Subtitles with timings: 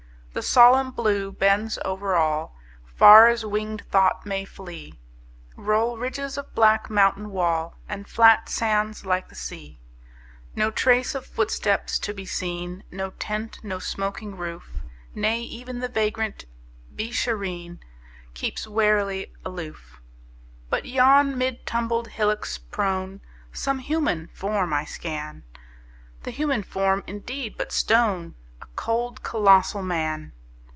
[0.33, 2.55] The solemn Blue bends over all;
[2.85, 4.97] Far as winged thought may flee
[5.57, 9.81] Roll ridges of black mountain wall, And flat sands like the sea.
[10.55, 14.77] No trace of footsteps to be seen, No tent, no smoking roof;
[15.13, 16.45] Nay, even the vagrant
[16.95, 17.79] Beeshareen
[18.33, 19.99] Keeps warily aloof.
[20.69, 23.19] But yon, mid tumbled hillocks prone,
[23.51, 25.43] Some human form I scan
[26.25, 30.31] A human form, indeed, but stone: A cold, colossal Man!